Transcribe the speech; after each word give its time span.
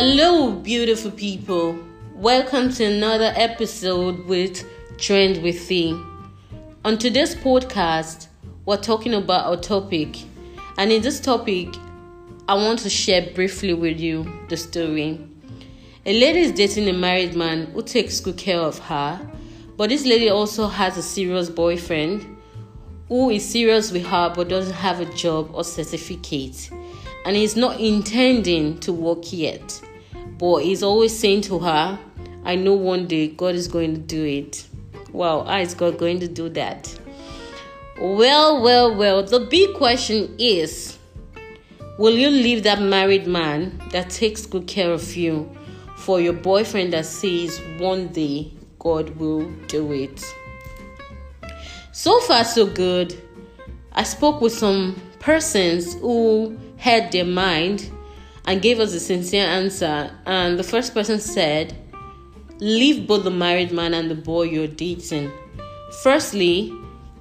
Hello, 0.00 0.52
beautiful 0.52 1.10
people. 1.10 1.76
Welcome 2.14 2.72
to 2.74 2.84
another 2.84 3.32
episode 3.34 4.26
with 4.26 4.64
Trend 4.96 5.42
with 5.42 5.66
Thee. 5.66 6.00
On 6.84 6.96
today's 6.96 7.34
podcast, 7.34 8.28
we're 8.64 8.76
talking 8.76 9.12
about 9.14 9.52
a 9.52 9.60
topic, 9.60 10.18
and 10.78 10.92
in 10.92 11.02
this 11.02 11.18
topic, 11.18 11.74
I 12.48 12.54
want 12.54 12.78
to 12.78 12.88
share 12.88 13.28
briefly 13.34 13.74
with 13.74 13.98
you 13.98 14.32
the 14.48 14.56
story. 14.56 15.18
A 16.06 16.20
lady 16.20 16.42
is 16.42 16.52
dating 16.52 16.88
a 16.88 16.92
married 16.92 17.34
man 17.34 17.66
who 17.72 17.82
takes 17.82 18.20
good 18.20 18.36
care 18.36 18.60
of 18.60 18.78
her, 18.78 19.20
but 19.76 19.88
this 19.90 20.06
lady 20.06 20.30
also 20.30 20.68
has 20.68 20.96
a 20.96 21.02
serious 21.02 21.50
boyfriend 21.50 22.36
who 23.08 23.30
is 23.30 23.44
serious 23.44 23.90
with 23.90 24.06
her 24.06 24.32
but 24.32 24.48
doesn't 24.48 24.74
have 24.74 25.00
a 25.00 25.12
job 25.14 25.50
or 25.54 25.64
certificate 25.64 26.70
and 27.26 27.36
is 27.36 27.56
not 27.56 27.80
intending 27.80 28.78
to 28.78 28.92
work 28.92 29.32
yet. 29.32 29.82
But 30.38 30.58
he's 30.58 30.82
always 30.82 31.18
saying 31.18 31.42
to 31.42 31.58
her, 31.58 31.98
I 32.44 32.54
know 32.54 32.74
one 32.74 33.06
day 33.06 33.28
God 33.28 33.54
is 33.54 33.68
going 33.68 33.94
to 33.94 34.00
do 34.00 34.24
it. 34.24 34.66
Wow, 35.12 35.44
how 35.44 35.58
is 35.58 35.74
God 35.74 35.98
going 35.98 36.20
to 36.20 36.28
do 36.28 36.48
that? 36.50 36.98
Well, 38.00 38.62
well, 38.62 38.94
well, 38.94 39.22
the 39.24 39.40
big 39.40 39.74
question 39.74 40.34
is 40.38 40.98
Will 41.98 42.14
you 42.14 42.30
leave 42.30 42.62
that 42.62 42.80
married 42.80 43.26
man 43.26 43.82
that 43.90 44.08
takes 44.08 44.46
good 44.46 44.68
care 44.68 44.92
of 44.92 45.16
you 45.16 45.50
for 45.96 46.20
your 46.20 46.32
boyfriend 46.32 46.92
that 46.92 47.06
says 47.06 47.60
one 47.78 48.06
day 48.08 48.52
God 48.78 49.10
will 49.16 49.50
do 49.66 49.92
it? 49.92 50.24
So 51.90 52.20
far, 52.20 52.44
so 52.44 52.66
good. 52.66 53.20
I 53.90 54.04
spoke 54.04 54.40
with 54.40 54.52
some 54.52 54.94
persons 55.18 55.94
who 55.94 56.56
had 56.76 57.10
their 57.10 57.24
mind 57.24 57.90
and 58.48 58.62
gave 58.62 58.80
us 58.80 58.94
a 58.94 59.00
sincere 59.00 59.44
answer. 59.44 60.10
And 60.24 60.58
the 60.58 60.64
first 60.64 60.94
person 60.94 61.20
said, 61.20 61.76
Leave 62.60 63.06
both 63.06 63.22
the 63.22 63.30
married 63.30 63.72
man 63.72 63.92
and 63.92 64.10
the 64.10 64.14
boy 64.14 64.44
you're 64.44 64.66
dating. 64.66 65.30
Firstly, 66.02 66.72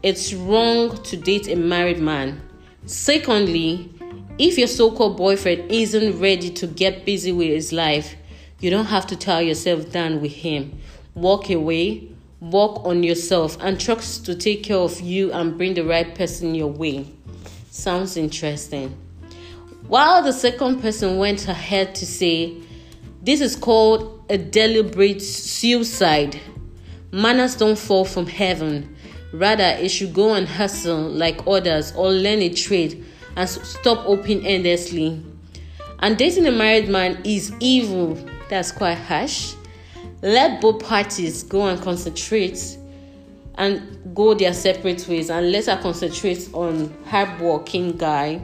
it's 0.03 0.33
wrong 0.33 1.03
to 1.03 1.17
date 1.17 1.49
a 1.49 1.57
married 1.57 1.99
man. 1.99 2.41
Secondly, 2.85 3.91
if 4.39 4.57
your 4.57 4.69
so 4.69 4.89
called 4.89 5.17
boyfriend 5.17 5.69
isn't 5.69 6.17
ready 6.17 6.49
to 6.49 6.65
get 6.65 7.05
busy 7.05 7.33
with 7.33 7.49
his 7.49 7.73
life, 7.73 8.15
you 8.61 8.69
don't 8.69 8.85
have 8.85 9.05
to 9.07 9.17
tie 9.17 9.41
yourself 9.41 9.91
down 9.91 10.21
with 10.21 10.31
him. 10.31 10.79
Walk 11.13 11.49
away, 11.49 12.07
work 12.39 12.85
on 12.85 13.03
yourself, 13.03 13.57
and 13.59 13.77
trust 13.77 14.25
to 14.27 14.33
take 14.33 14.63
care 14.63 14.77
of 14.77 15.01
you 15.01 15.33
and 15.33 15.57
bring 15.57 15.73
the 15.73 15.83
right 15.83 16.15
person 16.15 16.55
your 16.55 16.71
way. 16.71 17.05
Sounds 17.69 18.15
interesting. 18.15 18.97
While 19.87 20.21
the 20.21 20.33
second 20.33 20.81
person 20.81 21.17
went 21.17 21.47
ahead 21.47 21.95
to 21.95 22.05
say, 22.05 22.57
This 23.21 23.39
is 23.39 23.55
called 23.55 24.25
a 24.29 24.37
deliberate 24.37 25.21
suicide. 25.21 26.37
Manners 27.11 27.55
don't 27.55 27.79
fall 27.79 28.03
from 28.03 28.27
heaven. 28.27 28.93
Rather, 29.31 29.63
it 29.63 29.87
should 29.87 30.13
go 30.13 30.33
and 30.33 30.45
hustle 30.45 31.09
like 31.09 31.47
others 31.47 31.93
or 31.95 32.09
learn 32.09 32.39
a 32.39 32.49
trade 32.49 33.05
and 33.37 33.47
stop 33.47 34.05
open 34.05 34.45
endlessly. 34.45 35.23
And 35.99 36.17
dating 36.17 36.47
a 36.47 36.51
married 36.51 36.89
man 36.89 37.21
is 37.23 37.53
evil. 37.61 38.17
That's 38.49 38.73
quite 38.73 38.97
harsh. 38.97 39.53
Let 40.21 40.59
both 40.59 40.83
parties 40.83 41.43
go 41.43 41.65
and 41.65 41.81
concentrate 41.81 42.77
and 43.55 44.13
go 44.13 44.33
their 44.33 44.53
separate 44.53 45.07
ways 45.07 45.29
and 45.29 45.49
let 45.49 45.67
her 45.67 45.79
concentrate 45.81 46.49
on 46.53 46.93
hardworking 47.05 47.95
guy 47.95 48.41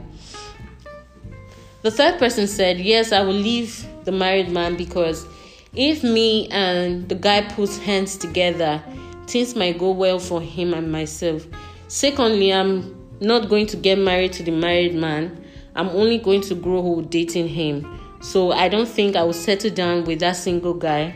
the 1.84 1.90
third 1.90 2.18
person 2.18 2.46
said, 2.46 2.80
Yes, 2.80 3.12
I 3.12 3.20
will 3.20 3.34
leave 3.34 3.86
the 4.04 4.12
married 4.12 4.48
man 4.48 4.74
because 4.74 5.26
if 5.74 6.02
me 6.02 6.48
and 6.48 7.06
the 7.10 7.14
guy 7.14 7.42
puts 7.42 7.76
hands 7.76 8.16
together, 8.16 8.82
things 9.26 9.54
might 9.54 9.78
go 9.78 9.90
well 9.90 10.18
for 10.18 10.40
him 10.40 10.72
and 10.72 10.90
myself. 10.90 11.46
Secondly, 11.88 12.54
I'm 12.54 12.96
not 13.20 13.50
going 13.50 13.66
to 13.66 13.76
get 13.76 13.98
married 13.98 14.32
to 14.34 14.42
the 14.42 14.50
married 14.50 14.94
man. 14.94 15.44
I'm 15.76 15.90
only 15.90 16.16
going 16.16 16.40
to 16.42 16.54
grow 16.54 16.78
old 16.78 17.10
dating 17.10 17.48
him. 17.48 18.00
So 18.22 18.52
I 18.52 18.70
don't 18.70 18.88
think 18.88 19.14
I 19.14 19.22
will 19.22 19.34
settle 19.34 19.70
down 19.70 20.04
with 20.04 20.20
that 20.20 20.36
single 20.36 20.72
guy. 20.72 21.14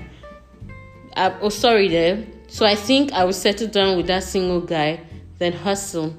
I, 1.16 1.34
oh, 1.40 1.48
sorry 1.48 1.88
there. 1.88 2.26
So 2.48 2.66
I 2.66 2.74
think 2.74 3.12
I 3.12 3.24
will 3.24 3.32
settle 3.32 3.68
down 3.68 3.96
with 3.96 4.06
that 4.08 4.22
single 4.22 4.60
guy, 4.60 5.00
then 5.38 5.54
hustle. 5.54 6.14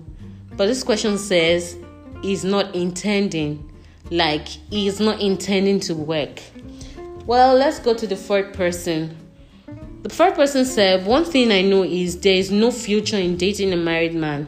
But 0.58 0.66
this 0.66 0.84
question 0.84 1.20
says 1.20 1.78
he's 2.24 2.44
not 2.44 2.74
intending 2.74 3.69
like 4.12 4.48
he's 4.48 5.00
not 5.00 5.20
intending 5.20 5.80
to 5.82 5.96
work. 5.96 6.42
Well, 7.26 7.56
let's 7.56 7.80
go 7.80 7.94
to 7.94 8.08
the 8.08 8.16
third 8.16 8.54
person. 8.54 9.16
The 10.02 10.10
third 10.10 10.36
person 10.36 10.66
said, 10.66 11.06
One 11.06 11.26
thing 11.26 11.52
I 11.52 11.62
know 11.62 11.84
is 11.84 12.20
there 12.20 12.36
is 12.36 12.50
no 12.52 12.72
future 12.72 13.18
in 13.18 13.38
dating 13.38 13.74
a 13.74 13.78
married 13.78 14.16
man. 14.16 14.48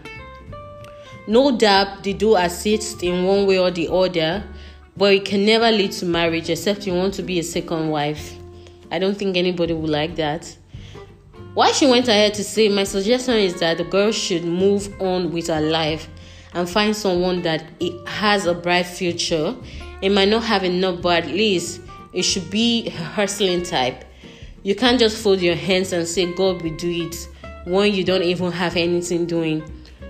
No 1.28 1.56
doubt 1.56 2.04
they 2.04 2.14
do 2.14 2.36
assist 2.36 3.04
in 3.04 3.26
one 3.26 3.46
way 3.46 3.60
or 3.60 3.70
the 3.70 3.88
other, 3.92 4.44
but 4.98 5.14
it 5.14 5.26
can 5.26 5.46
never 5.46 5.70
lead 5.72 5.92
to 5.94 6.06
marriage 6.06 6.50
except 6.50 6.88
you 6.88 6.94
want 6.94 7.14
to 7.16 7.22
be 7.24 7.38
a 7.40 7.44
second 7.44 7.90
wife. 7.90 8.36
I 8.90 9.00
don't 9.00 9.18
think 9.18 9.38
anybody 9.38 9.74
would 9.74 9.90
like 9.90 10.16
that. 10.16 10.58
Why 11.54 11.72
she 11.74 11.86
went 11.86 12.08
ahead 12.08 12.34
to 12.36 12.44
say, 12.44 12.70
My 12.70 12.86
suggestion 12.86 13.36
is 13.36 13.60
that 13.60 13.78
the 13.78 13.84
girl 13.84 14.12
should 14.12 14.46
move 14.46 14.90
on 15.02 15.32
with 15.32 15.48
her 15.48 15.62
life 15.62 16.08
and 16.54 16.70
find 16.70 16.96
someone 16.96 17.42
that 17.44 17.64
has 18.06 18.46
a 18.46 18.54
bright 18.54 18.86
future. 18.86 19.56
It 20.02 20.10
might 20.10 20.30
not 20.30 20.44
have 20.44 20.64
enough, 20.64 21.02
but 21.02 21.24
at 21.24 21.30
least 21.30 21.82
it 22.14 22.24
should 22.24 22.50
be 22.50 22.88
a 22.88 22.92
hustling 22.92 23.64
type. 23.64 24.04
You 24.64 24.76
can't 24.76 25.00
just 25.00 25.22
fold 25.22 25.42
your 25.42 25.56
hands 25.56 25.94
and 25.94 26.08
say 26.08 26.32
God 26.34 26.62
will 26.62 26.76
do 26.76 27.08
it 27.08 27.28
when 27.66 27.94
you 27.94 28.04
don't 28.04 28.24
even 28.24 28.52
have 28.52 28.76
anything 28.76 29.26
doing. 29.26 29.64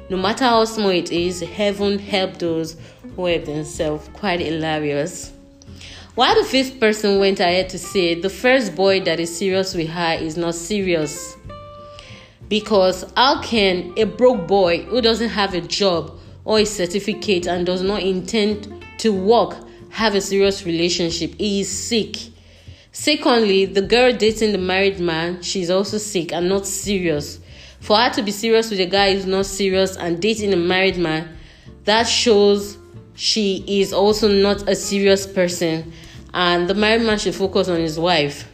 No 0.10 0.18
matter 0.18 0.46
how 0.46 0.66
small 0.66 0.90
it 0.90 1.12
is, 1.12 1.40
heaven 1.42 2.00
help 2.00 2.38
those 2.38 2.76
who 3.16 3.26
help 3.26 3.46
themselves. 3.46 4.10
Quite 4.14 4.40
hilarious. 4.40 5.32
While 6.16 6.36
the 6.36 6.44
fifth 6.44 6.80
person 6.80 7.20
went 7.20 7.40
ahead 7.40 7.70
to 7.70 7.80
say 7.80 8.20
the 8.20 8.30
first 8.30 8.76
boy 8.76 9.00
that 9.02 9.20
is 9.20 9.36
serious 9.36 9.74
with 9.74 9.88
her 9.88 10.18
is 10.20 10.36
not 10.36 10.56
serious. 10.56 11.38
Because 12.50 13.10
how 13.16 13.42
can 13.42 13.94
a 13.96 14.04
broke 14.04 14.46
boy 14.48 14.84
who 14.84 15.00
doesn't 15.00 15.30
have 15.30 15.54
a 15.54 15.62
job 15.62 16.20
or 16.46 16.60
a 16.60 16.66
certificate 16.66 17.48
and 17.48 17.66
does 17.66 17.82
not 17.82 18.02
intend 18.02 18.84
to 19.00 19.14
work 19.14 19.58
have 19.92 20.16
a 20.16 20.22
serious 20.22 20.66
relationship. 20.66 21.36
He 21.38 21.62
is 21.62 21.70
sick. 21.70 22.16
Secondly, 22.92 23.66
the 23.66 23.82
girl 23.82 24.12
dating 24.14 24.52
the 24.52 24.58
married 24.58 25.00
man, 25.00 25.42
she's 25.42 25.70
also 25.70 25.98
sick 25.98 26.34
and 26.34 26.50
not 26.50 26.66
serious. 26.66 27.40
For 27.80 27.98
her 27.98 28.10
to 28.12 28.22
be 28.22 28.32
serious 28.32 28.70
with 28.70 28.80
a 28.80 28.86
guy 28.86 29.14
who's 29.14 29.26
not 29.26 29.46
serious 29.46 29.98
and 29.98 30.22
dating 30.22 30.54
a 30.54 30.58
married 30.58 30.98
man, 30.98 31.38
that 31.86 32.04
shows 32.04 32.78
she 33.16 33.64
is 33.68 33.92
also 33.92 34.28
not 34.28 34.68
a 34.70 34.76
serious 34.76 35.26
person. 35.26 35.92
And 36.34 36.70
the 36.70 36.74
married 36.74 37.02
man 37.02 37.20
should 37.20 37.36
focus 37.36 37.68
on 37.68 37.80
his 37.80 38.00
wife. 38.00 38.48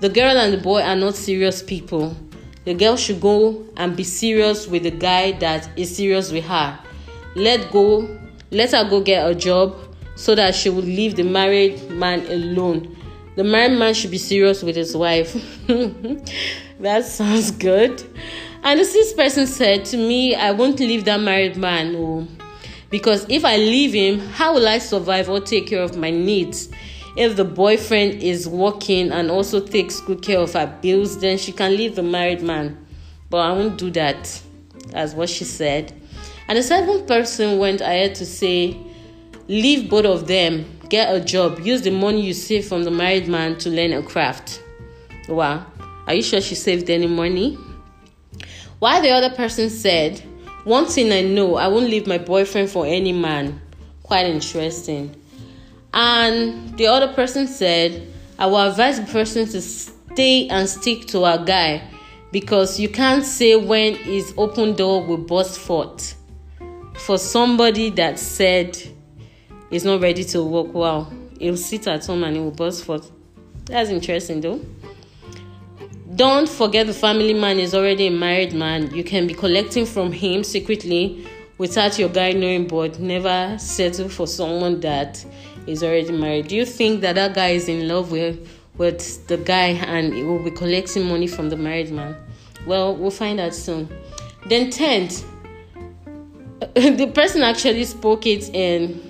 The 0.00 0.08
girl 0.08 0.36
and 0.36 0.52
the 0.52 0.58
boy 0.58 0.82
are 0.82 0.96
not 0.96 1.14
serious 1.14 1.62
people. 1.62 2.16
The 2.64 2.74
girl 2.74 2.96
should 2.96 3.20
go 3.20 3.64
and 3.76 3.96
be 3.96 4.04
serious 4.04 4.68
with 4.68 4.84
the 4.84 4.90
guy 4.90 5.32
that 5.32 5.68
is 5.76 5.96
serious 5.96 6.30
with 6.30 6.44
her. 6.44 6.78
Let 7.34 7.70
go, 7.72 8.18
let 8.50 8.72
her 8.72 8.88
go 8.88 9.00
get 9.00 9.28
a 9.28 9.34
job 9.34 9.76
so 10.14 10.34
that 10.34 10.54
she 10.54 10.70
will 10.70 10.82
leave 10.82 11.16
the 11.16 11.24
married 11.24 11.90
man 11.90 12.26
alone. 12.26 12.96
The 13.34 13.44
married 13.44 13.78
man 13.78 13.94
should 13.94 14.10
be 14.10 14.18
serious 14.18 14.62
with 14.62 14.76
his 14.76 14.96
wife. 14.96 15.32
that 16.80 17.04
sounds 17.04 17.50
good. 17.50 18.04
And 18.62 18.78
the 18.78 18.84
sixth 18.84 19.16
person 19.16 19.46
said 19.46 19.84
to 19.86 19.96
me, 19.96 20.34
I 20.34 20.52
won't 20.52 20.78
leave 20.78 21.04
that 21.06 21.20
married 21.20 21.56
man. 21.56 21.96
Oh, 21.96 22.28
because 22.90 23.26
if 23.28 23.44
I 23.44 23.56
leave 23.56 23.94
him, 23.94 24.20
how 24.20 24.54
will 24.54 24.68
I 24.68 24.78
survive 24.78 25.28
or 25.30 25.40
take 25.40 25.66
care 25.66 25.82
of 25.82 25.96
my 25.96 26.10
needs? 26.10 26.68
If 27.16 27.36
the 27.36 27.44
boyfriend 27.44 28.22
is 28.22 28.48
working 28.48 29.12
and 29.12 29.30
also 29.30 29.60
takes 29.60 30.00
good 30.00 30.22
care 30.22 30.38
of 30.38 30.54
her 30.54 30.66
bills, 30.80 31.20
then 31.20 31.36
she 31.36 31.52
can 31.52 31.76
leave 31.76 31.94
the 31.94 32.02
married 32.02 32.42
man. 32.42 32.86
But 33.28 33.38
I 33.38 33.52
won't 33.52 33.78
do 33.78 33.90
that. 33.92 34.42
That's 34.88 35.14
what 35.14 35.28
she 35.28 35.44
said. 35.44 35.92
And 36.48 36.58
the 36.58 36.62
seventh 36.62 37.06
person 37.06 37.58
went 37.58 37.80
ahead 37.80 38.14
to 38.16 38.26
say, 38.26 38.76
Leave 39.48 39.90
both 39.90 40.06
of 40.06 40.26
them, 40.26 40.64
get 40.88 41.14
a 41.14 41.20
job, 41.20 41.60
use 41.60 41.82
the 41.82 41.90
money 41.90 42.22
you 42.22 42.32
save 42.32 42.66
from 42.66 42.84
the 42.84 42.90
married 42.90 43.28
man 43.28 43.58
to 43.58 43.70
learn 43.70 43.92
a 43.92 44.02
craft. 44.02 44.62
Wow. 45.28 45.66
Are 46.06 46.14
you 46.14 46.22
sure 46.22 46.40
she 46.40 46.54
saved 46.54 46.88
any 46.90 47.06
money? 47.06 47.58
While 48.78 49.02
the 49.02 49.10
other 49.10 49.30
person 49.34 49.70
said, 49.70 50.20
One 50.64 50.86
thing 50.86 51.12
I 51.12 51.22
know, 51.22 51.56
I 51.56 51.68
won't 51.68 51.90
leave 51.90 52.06
my 52.06 52.18
boyfriend 52.18 52.70
for 52.70 52.86
any 52.86 53.12
man. 53.12 53.60
Quite 54.02 54.26
interesting. 54.26 55.14
And 55.94 56.76
the 56.76 56.86
other 56.86 57.12
person 57.12 57.46
said, 57.46 58.08
I 58.38 58.46
will 58.46 58.58
advise 58.68 58.98
the 58.98 59.06
person 59.06 59.46
to 59.48 59.60
stay 59.60 60.48
and 60.48 60.68
stick 60.68 61.06
to 61.08 61.24
our 61.24 61.44
guy 61.44 61.82
because 62.32 62.80
you 62.80 62.88
can't 62.88 63.24
say 63.24 63.56
when 63.56 63.94
his 63.94 64.32
open 64.36 64.74
door 64.74 65.04
will 65.04 65.18
burst 65.18 65.58
forth. 65.58 66.16
For 66.94 67.18
somebody 67.18 67.90
that 67.90 68.18
said 68.18 68.78
he's 69.70 69.84
not 69.84 70.00
ready 70.00 70.24
to 70.24 70.42
work, 70.42 70.72
well. 70.72 71.12
he'll 71.38 71.56
sit 71.56 71.86
at 71.86 72.06
home 72.06 72.24
and 72.24 72.36
he 72.36 72.42
will 72.42 72.50
burst 72.50 72.84
forth. 72.84 73.10
That's 73.66 73.90
interesting 73.90 74.40
though. 74.40 74.60
Don't 76.14 76.48
forget 76.48 76.86
the 76.86 76.94
family 76.94 77.34
man 77.34 77.58
is 77.58 77.74
already 77.74 78.08
a 78.08 78.10
married 78.10 78.52
man. 78.54 78.94
You 78.94 79.02
can 79.02 79.26
be 79.26 79.34
collecting 79.34 79.86
from 79.86 80.12
him 80.12 80.44
secretly 80.44 81.26
without 81.58 81.98
your 81.98 82.08
guy 82.08 82.32
knowing, 82.32 82.66
but 82.66 82.98
never 82.98 83.56
settle 83.58 84.08
for 84.08 84.26
someone 84.26 84.80
that 84.80 85.24
is 85.66 85.82
already 85.82 86.12
married. 86.12 86.48
Do 86.48 86.56
you 86.56 86.64
think 86.64 87.00
that 87.02 87.14
that 87.14 87.34
guy 87.34 87.48
is 87.50 87.68
in 87.68 87.88
love 87.88 88.10
with 88.10 88.48
with 88.78 89.26
the 89.28 89.36
guy 89.36 89.68
and 89.68 90.14
he 90.14 90.22
will 90.22 90.42
be 90.42 90.50
collecting 90.50 91.04
money 91.06 91.26
from 91.26 91.50
the 91.50 91.56
married 91.56 91.90
man? 91.90 92.16
Well, 92.66 92.94
we'll 92.96 93.10
find 93.10 93.40
out 93.40 93.54
soon. 93.54 93.88
Then 94.46 94.70
tenth, 94.70 95.24
the 96.74 97.10
person 97.14 97.42
actually 97.42 97.84
spoke 97.84 98.26
it 98.26 98.50
in 98.54 99.00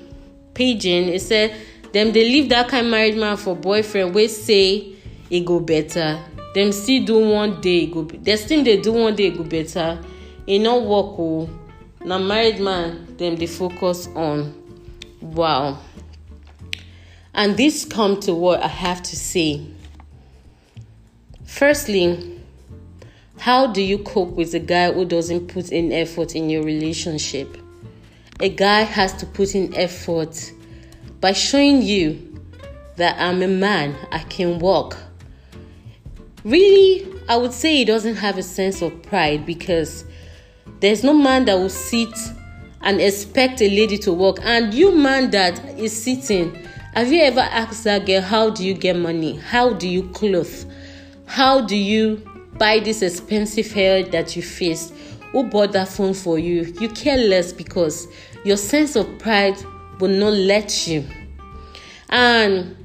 pidgin. 0.54 1.08
It 1.08 1.20
said, 1.20 1.54
"Them 1.92 2.12
they 2.12 2.24
leave 2.24 2.48
that 2.50 2.68
kind 2.68 2.90
married 2.90 3.16
man 3.16 3.36
for 3.36 3.54
boyfriend. 3.54 4.14
We 4.14 4.28
say 4.28 4.94
it 5.30 5.44
go 5.44 5.60
better. 5.60 6.22
Them 6.54 6.72
still 6.72 7.04
do 7.04 7.18
one 7.30 7.60
day 7.60 7.86
go. 7.86 8.04
They 8.04 8.36
still 8.36 8.62
they 8.62 8.80
do 8.80 8.92
one 8.92 9.16
day 9.16 9.30
go 9.30 9.44
better. 9.44 9.98
It 10.46 10.58
no 10.58 10.82
work 10.82 11.18
oh. 11.18 11.48
Now 12.04 12.18
married 12.18 12.60
man, 12.60 13.16
them 13.16 13.36
they 13.36 13.46
focus 13.46 14.08
on. 14.14 14.54
Wow." 15.20 15.78
And 17.34 17.56
this 17.56 17.84
come 17.84 18.20
to 18.20 18.34
what 18.34 18.62
I 18.62 18.68
have 18.68 19.02
to 19.04 19.16
say. 19.16 19.66
Firstly, 21.44 22.40
how 23.38 23.66
do 23.66 23.82
you 23.82 23.98
cope 23.98 24.30
with 24.30 24.54
a 24.54 24.60
guy 24.60 24.92
who 24.92 25.04
doesn't 25.04 25.48
put 25.48 25.72
in 25.72 25.92
effort 25.92 26.34
in 26.34 26.50
your 26.50 26.62
relationship? 26.62 27.56
A 28.40 28.48
guy 28.48 28.82
has 28.82 29.12
to 29.14 29.26
put 29.26 29.54
in 29.54 29.74
effort 29.74 30.52
by 31.20 31.32
showing 31.32 31.82
you 31.82 32.40
that 32.96 33.16
I'm 33.18 33.42
a 33.42 33.48
man, 33.48 33.96
I 34.10 34.20
can 34.20 34.58
walk. 34.58 34.96
Really, 36.44 37.06
I 37.28 37.36
would 37.36 37.52
say 37.52 37.76
he 37.76 37.84
doesn't 37.84 38.16
have 38.16 38.36
a 38.36 38.42
sense 38.42 38.82
of 38.82 39.02
pride 39.02 39.46
because 39.46 40.04
there's 40.80 41.04
no 41.04 41.14
man 41.14 41.44
that 41.46 41.54
will 41.54 41.68
sit 41.68 42.12
and 42.80 43.00
expect 43.00 43.60
a 43.62 43.68
lady 43.70 43.96
to 43.98 44.12
walk. 44.12 44.38
And 44.42 44.74
you, 44.74 44.92
man, 44.92 45.30
that 45.30 45.78
is 45.78 46.00
sitting, 46.00 46.61
have 46.94 47.12
you 47.12 47.22
ever 47.22 47.40
asked 47.40 47.84
that 47.84 48.06
girl, 48.06 48.20
How 48.22 48.50
do 48.50 48.64
you 48.64 48.74
get 48.74 48.96
money? 48.96 49.36
How 49.36 49.72
do 49.72 49.88
you 49.88 50.08
clothe? 50.10 50.70
How 51.26 51.60
do 51.60 51.76
you 51.76 52.16
buy 52.58 52.80
this 52.80 53.02
expensive 53.02 53.70
hair 53.72 54.02
that 54.04 54.36
you 54.36 54.42
face? 54.42 54.92
Who 55.32 55.44
bought 55.44 55.72
that 55.72 55.88
phone 55.88 56.14
for 56.14 56.38
you? 56.38 56.74
You 56.80 56.88
care 56.90 57.16
less 57.16 57.52
because 57.52 58.06
your 58.44 58.56
sense 58.56 58.96
of 58.96 59.18
pride 59.18 59.56
will 59.98 60.10
not 60.10 60.32
let 60.34 60.86
you. 60.86 61.06
And 62.10 62.76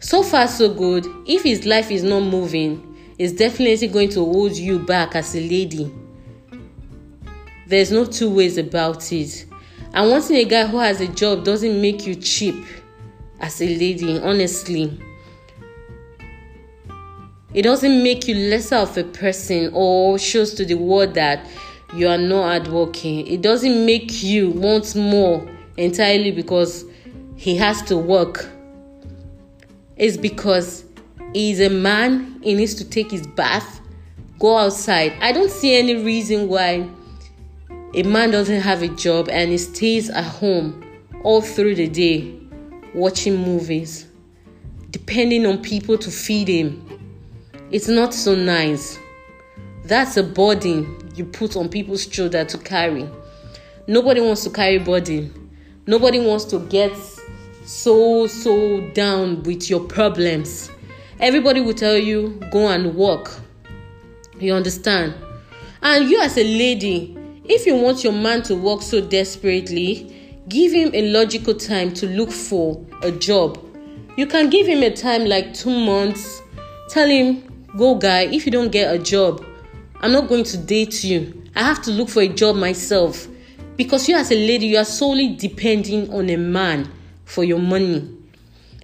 so 0.00 0.22
far 0.22 0.46
so 0.48 0.72
good. 0.72 1.06
If 1.26 1.42
his 1.42 1.64
life 1.64 1.90
is 1.90 2.02
not 2.02 2.20
moving 2.20 2.94
it's 3.18 3.32
definitely 3.32 3.86
going 3.88 4.08
to 4.10 4.24
hold 4.24 4.56
you 4.56 4.78
back 4.80 5.14
as 5.14 5.36
a 5.36 5.40
lady. 5.40 5.92
There's 7.66 7.92
no 7.92 8.04
two 8.04 8.28
ways 8.28 8.58
about 8.58 9.12
it. 9.12 9.46
And 9.92 10.10
wanting 10.10 10.36
a 10.36 10.44
guy 10.44 10.66
who 10.66 10.78
has 10.78 11.00
a 11.00 11.06
job 11.06 11.44
doesn't 11.44 11.80
make 11.80 12.06
you 12.06 12.16
cheap 12.16 12.56
as 13.44 13.60
a 13.60 13.66
lady 13.66 14.18
honestly 14.20 14.98
it 17.52 17.62
doesn't 17.62 18.02
make 18.02 18.26
you 18.26 18.34
lesser 18.34 18.76
of 18.76 18.96
a 18.96 19.04
person 19.04 19.70
or 19.74 20.18
shows 20.18 20.54
to 20.54 20.64
the 20.64 20.74
world 20.74 21.14
that 21.14 21.46
you 21.94 22.08
are 22.08 22.18
not 22.18 22.42
hardworking. 22.42 23.24
It 23.28 23.42
doesn't 23.42 23.86
make 23.86 24.24
you 24.24 24.50
want 24.50 24.96
more 24.96 25.48
entirely 25.76 26.32
because 26.32 26.84
he 27.36 27.56
has 27.56 27.80
to 27.82 27.96
work. 27.96 28.48
It's 29.96 30.16
because 30.16 30.84
he's 31.32 31.60
a 31.60 31.70
man, 31.70 32.40
he 32.42 32.54
needs 32.54 32.74
to 32.74 32.84
take 32.84 33.12
his 33.12 33.26
bath, 33.28 33.80
go 34.40 34.56
outside. 34.56 35.12
I 35.20 35.30
don't 35.30 35.50
see 35.50 35.76
any 35.76 36.02
reason 36.02 36.48
why 36.48 36.88
a 37.94 38.02
man 38.02 38.32
doesn't 38.32 38.62
have 38.62 38.82
a 38.82 38.88
job 38.88 39.28
and 39.28 39.52
he 39.52 39.58
stays 39.58 40.10
at 40.10 40.24
home 40.24 40.84
all 41.22 41.40
through 41.40 41.76
the 41.76 41.86
day 41.86 42.43
watching 42.94 43.36
movies, 43.36 44.06
depending 44.90 45.46
on 45.46 45.62
people 45.62 45.98
to 45.98 46.10
feed 46.10 46.48
him 46.48 46.94
it's 47.74 47.88
not 47.88 48.14
so 48.14 48.36
nice. 48.36 49.00
That's 49.84 50.16
a 50.16 50.22
burden 50.22 51.10
you 51.16 51.24
put 51.24 51.56
on 51.56 51.68
people's 51.68 52.06
shoulder 52.06 52.44
to 52.44 52.58
carry. 52.58 53.08
Nobody 53.88 54.20
wants 54.20 54.44
to 54.44 54.50
carry 54.50 54.78
burden. 54.78 55.50
Nobody 55.86 56.20
wants 56.24 56.44
to 56.46 56.60
get 56.60 56.92
so 57.64 58.28
so 58.28 58.80
down 58.90 59.42
with 59.42 59.68
your 59.68 59.80
problems. 59.80 60.70
Everybody 61.18 61.60
will 61.62 61.74
tell 61.74 61.96
you 61.96 62.40
go 62.52 62.68
and 62.68 62.94
work. 62.94 63.32
You 64.38 64.54
understand? 64.54 65.14
And 65.82 66.08
you 66.08 66.20
as 66.20 66.38
a 66.38 66.44
lady, 66.44 67.18
if 67.44 67.66
you 67.66 67.74
want 67.74 68.04
your 68.04 68.12
man 68.12 68.42
to 68.44 68.54
work 68.54 68.82
so 68.82 69.00
desperately, 69.00 70.23
give 70.48 70.72
him 70.72 70.90
a 70.94 71.10
logical 71.10 71.54
time 71.54 71.92
to 71.94 72.06
look 72.06 72.30
for 72.30 72.84
a 73.02 73.10
job. 73.10 73.58
You 74.16 74.26
can 74.26 74.50
give 74.50 74.66
him 74.66 74.82
a 74.82 74.90
time 74.90 75.24
like 75.24 75.54
2 75.54 75.70
months. 75.70 76.42
Tell 76.88 77.08
him 77.08 77.42
Go, 77.76 77.96
guy, 77.96 78.22
if 78.26 78.46
you 78.46 78.52
don't 78.52 78.70
get 78.70 78.94
a 78.94 79.00
job, 79.00 79.44
I'm 80.00 80.12
not 80.12 80.28
going 80.28 80.44
to 80.44 80.56
date 80.56 81.02
you. 81.02 81.42
I 81.56 81.64
have 81.64 81.82
to 81.82 81.90
look 81.90 82.08
for 82.08 82.22
a 82.22 82.28
job 82.28 82.54
myself. 82.54 83.26
Because 83.76 84.08
you, 84.08 84.14
as 84.14 84.30
a 84.30 84.36
lady, 84.36 84.66
you 84.66 84.78
are 84.78 84.84
solely 84.84 85.34
depending 85.34 86.12
on 86.14 86.30
a 86.30 86.36
man 86.36 86.88
for 87.24 87.42
your 87.42 87.58
money. 87.58 88.08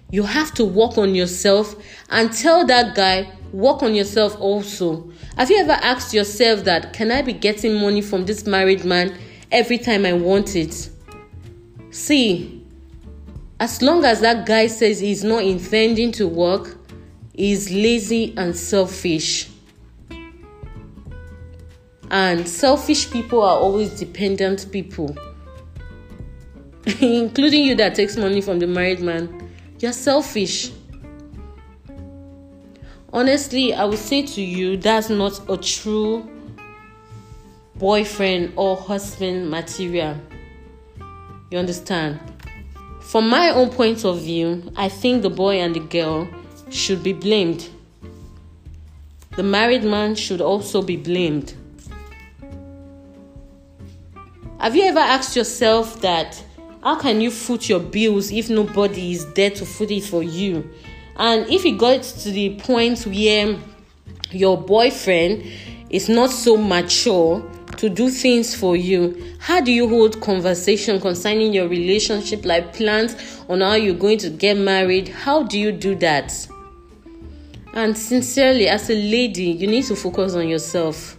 You 0.09 0.23
have 0.23 0.53
to 0.55 0.65
work 0.65 0.97
on 0.97 1.15
yourself 1.15 1.73
and 2.09 2.33
tell 2.33 2.65
that 2.65 2.93
guy, 2.93 3.31
work 3.53 3.81
on 3.81 3.95
yourself 3.95 4.37
also. 4.41 5.09
Have 5.37 5.49
you 5.49 5.59
ever 5.59 5.71
asked 5.71 6.13
yourself 6.13 6.65
that, 6.65 6.91
can 6.91 7.11
I 7.11 7.21
be 7.21 7.31
getting 7.31 7.75
money 7.75 8.01
from 8.01 8.25
this 8.25 8.45
married 8.45 8.83
man 8.83 9.17
every 9.53 9.77
time 9.77 10.05
I 10.05 10.11
want 10.11 10.57
it? 10.57 10.89
See, 11.91 12.65
as 13.59 13.81
long 13.81 14.05
as 14.05 14.21
that 14.21 14.45
guy 14.45 14.67
says 14.67 15.01
he's 15.01 15.25
not 15.25 15.43
intending 15.43 16.13
to 16.13 16.27
work, 16.27 16.77
he's 17.33 17.69
lazy 17.69 18.33
and 18.37 18.55
selfish. 18.55 19.49
And 22.09 22.47
selfish 22.47 23.11
people 23.11 23.41
are 23.41 23.57
always 23.57 23.99
dependent 23.99 24.71
people, 24.71 25.15
including 27.01 27.65
you 27.65 27.75
that 27.75 27.95
takes 27.95 28.15
money 28.15 28.39
from 28.39 28.59
the 28.59 28.67
married 28.67 29.01
man. 29.01 29.49
You're 29.79 29.91
selfish. 29.91 30.71
Honestly, 33.11 33.73
I 33.73 33.83
would 33.83 33.99
say 33.99 34.25
to 34.25 34.41
you 34.41 34.77
that's 34.77 35.09
not 35.09 35.41
a 35.49 35.57
true 35.57 36.29
boyfriend 37.75 38.53
or 38.55 38.77
husband 38.77 39.49
material. 39.49 40.15
You 41.51 41.57
understand? 41.57 42.17
From 43.01 43.29
my 43.29 43.49
own 43.49 43.71
point 43.71 44.05
of 44.05 44.21
view, 44.21 44.71
I 44.77 44.87
think 44.87 45.21
the 45.21 45.29
boy 45.29 45.59
and 45.59 45.75
the 45.75 45.81
girl 45.81 46.29
should 46.69 47.03
be 47.03 47.11
blamed. 47.11 47.67
The 49.35 49.43
married 49.43 49.83
man 49.83 50.15
should 50.15 50.39
also 50.39 50.81
be 50.81 50.95
blamed. 50.95 51.53
Have 54.61 54.77
you 54.77 54.83
ever 54.83 54.99
asked 54.99 55.35
yourself 55.35 55.99
that 55.99 56.41
how 56.83 56.97
can 56.97 57.19
you 57.19 57.29
foot 57.29 57.67
your 57.67 57.81
bills 57.81 58.31
if 58.31 58.49
nobody 58.49 59.11
is 59.11 59.29
there 59.33 59.49
to 59.49 59.65
foot 59.65 59.91
it 59.91 60.05
for 60.05 60.23
you? 60.23 60.69
And 61.17 61.49
if 61.49 61.65
it 61.65 61.77
got 61.77 62.03
to 62.03 62.31
the 62.31 62.57
point 62.61 63.05
where 63.05 63.57
your 64.31 64.57
boyfriend 64.57 65.43
is 65.89 66.07
not 66.07 66.29
so 66.29 66.55
mature 66.55 67.43
to 67.81 67.89
do 67.89 68.11
things 68.11 68.53
for 68.53 68.75
you, 68.75 69.35
how 69.39 69.59
do 69.59 69.71
you 69.71 69.89
hold 69.89 70.21
conversation 70.21 71.01
concerning 71.01 71.51
your 71.51 71.67
relationship, 71.67 72.45
like 72.45 72.75
plans 72.75 73.15
on 73.49 73.61
how 73.61 73.73
you're 73.73 73.95
going 73.95 74.19
to 74.19 74.29
get 74.29 74.55
married? 74.55 75.07
How 75.07 75.41
do 75.41 75.57
you 75.57 75.71
do 75.71 75.95
that? 75.95 76.47
And 77.73 77.97
sincerely, 77.97 78.67
as 78.67 78.87
a 78.91 78.93
lady, 78.93 79.45
you 79.45 79.65
need 79.65 79.85
to 79.85 79.95
focus 79.95 80.35
on 80.35 80.47
yourself. 80.47 81.17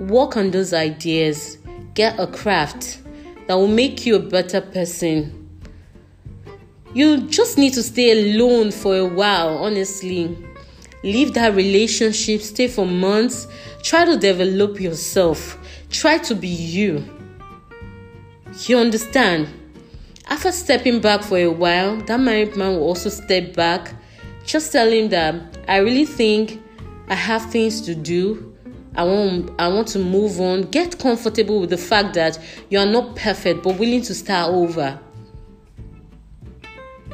Work 0.00 0.36
on 0.36 0.50
those 0.50 0.72
ideas. 0.72 1.58
Get 1.94 2.18
a 2.18 2.26
craft 2.26 2.98
that 3.46 3.54
will 3.54 3.68
make 3.68 4.04
you 4.04 4.16
a 4.16 4.18
better 4.18 4.60
person. 4.60 5.48
You 6.92 7.28
just 7.28 7.56
need 7.56 7.74
to 7.74 7.84
stay 7.84 8.34
alone 8.34 8.72
for 8.72 8.96
a 8.96 9.06
while, 9.06 9.58
honestly. 9.58 10.36
Leave 11.02 11.32
that 11.34 11.54
relationship, 11.54 12.42
stay 12.42 12.68
for 12.68 12.86
months. 12.86 13.46
Try 13.82 14.04
to 14.04 14.16
develop 14.16 14.80
yourself. 14.80 15.58
Try 15.90 16.18
to 16.18 16.34
be 16.34 16.48
you. 16.48 17.04
You 18.66 18.78
understand? 18.78 19.48
After 20.28 20.52
stepping 20.52 21.00
back 21.00 21.22
for 21.22 21.38
a 21.38 21.48
while, 21.48 21.96
that 22.02 22.20
married 22.20 22.56
man 22.56 22.74
will 22.74 22.82
also 22.82 23.08
step 23.08 23.54
back. 23.54 23.94
Just 24.44 24.72
tell 24.72 24.88
him 24.90 25.08
that 25.08 25.58
I 25.66 25.78
really 25.78 26.04
think 26.04 26.62
I 27.08 27.14
have 27.14 27.50
things 27.50 27.80
to 27.82 27.94
do. 27.94 28.54
I 28.94 29.04
want 29.04 29.50
I 29.58 29.68
want 29.68 29.88
to 29.88 29.98
move 29.98 30.40
on. 30.40 30.62
Get 30.62 30.98
comfortable 30.98 31.60
with 31.60 31.70
the 31.70 31.78
fact 31.78 32.14
that 32.14 32.38
you 32.68 32.78
are 32.78 32.86
not 32.86 33.16
perfect 33.16 33.62
but 33.62 33.78
willing 33.78 34.02
to 34.02 34.14
start 34.14 34.52
over. 34.52 34.98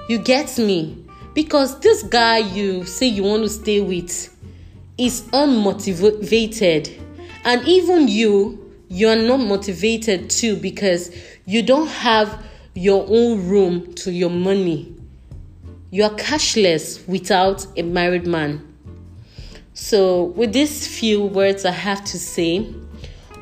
You 0.09 0.19
get 0.19 0.59
me? 0.59 1.06
Because 1.37 1.79
this 1.81 2.03
guy 2.03 2.39
you 2.39 2.87
say 2.87 3.09
you 3.09 3.23
want 3.23 3.43
to 3.43 3.51
stay 3.51 3.83
with 3.83 4.35
is 4.97 5.21
unmotivated. 5.35 6.99
And 7.45 7.63
even 7.69 8.09
you, 8.09 8.75
you're 8.89 9.17
not 9.17 9.41
motivated 9.41 10.31
too 10.31 10.57
because 10.57 11.15
you 11.45 11.63
don't 11.63 11.89
have 11.89 12.43
your 12.75 13.05
own 13.07 13.47
room 13.51 13.93
to 13.97 14.11
your 14.11 14.31
money. 14.31 14.95
You 15.91 16.05
are 16.05 16.11
cashless 16.11 17.07
without 17.07 17.67
a 17.77 17.83
married 17.83 18.27
man. 18.27 18.67
So, 19.75 20.25
with 20.37 20.55
these 20.55 20.87
few 20.89 21.23
words, 21.23 21.67
I 21.67 21.71
have 21.73 22.03
to 22.07 22.19
say, 22.19 22.67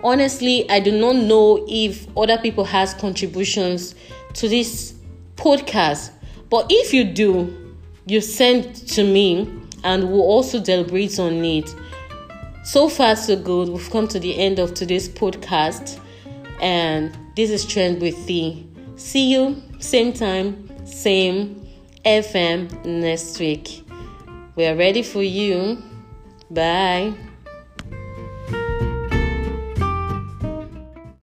honestly, 0.03 0.69
I 0.69 0.81
do 0.81 0.91
not 0.91 1.15
know 1.15 1.65
if 1.69 2.09
other 2.19 2.39
people 2.39 2.65
has 2.65 2.93
contributions 2.95 3.95
to 4.33 4.49
this 4.49 4.95
podcast, 5.37 6.11
but 6.51 6.67
if 6.71 6.93
you 6.93 7.05
do, 7.05 7.61
you 8.07 8.21
sent 8.21 8.89
to 8.89 9.05
me, 9.05 9.51
and 9.83 10.11
we'll 10.11 10.23
also 10.23 10.61
deliberate 10.61 11.19
on 11.19 11.45
it. 11.45 11.75
So 12.65 12.89
far, 12.89 13.17
so 13.17 13.37
good. 13.37 13.69
We've 13.69 13.91
come 13.91 14.09
to 14.09 14.19
the 14.19 14.39
end 14.39 14.59
of 14.59 14.75
today's 14.75 15.09
podcast, 15.09 16.01
and 16.61 17.17
this 17.37 17.51
is 17.51 17.67
Trend 17.67 18.01
with 18.01 18.27
Thee. 18.27 18.67
See 18.97 19.33
you 19.33 19.63
same 19.85 20.13
time, 20.15 20.71
same 20.87 21.67
FM 22.05 22.85
next 22.87 23.39
week. 23.39 23.85
We 24.57 24.65
are 24.67 24.77
ready 24.77 25.03
for 25.03 25.23
you. 25.23 25.83
Bye. 26.51 27.13